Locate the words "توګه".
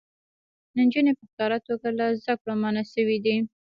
1.67-1.87